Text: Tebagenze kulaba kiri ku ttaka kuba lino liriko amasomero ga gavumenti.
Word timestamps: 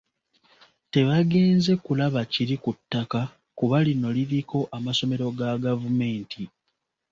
Tebagenze 0.91 1.71
kulaba 1.83 2.21
kiri 2.31 2.55
ku 2.63 2.71
ttaka 2.77 3.19
kuba 3.57 3.77
lino 3.87 4.09
liriko 4.17 4.59
amasomero 4.77 5.25
ga 5.37 5.51
gavumenti. 5.63 6.41